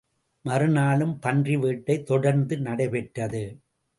[0.45, 3.43] மறு நாளும் பன்றி வேட்டை தொடர்ந்து நடைபெற்றது.